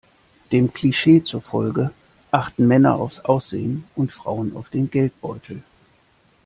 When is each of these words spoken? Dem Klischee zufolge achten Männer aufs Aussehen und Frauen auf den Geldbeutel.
Dem 0.51 0.73
Klischee 0.73 1.23
zufolge 1.23 1.91
achten 2.31 2.67
Männer 2.67 2.95
aufs 2.95 3.19
Aussehen 3.19 3.83
und 3.95 4.11
Frauen 4.11 4.55
auf 4.57 4.71
den 4.71 4.89
Geldbeutel. 4.89 5.61